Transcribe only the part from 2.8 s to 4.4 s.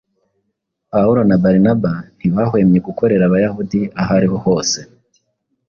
gukorera abayahudi aho ari ho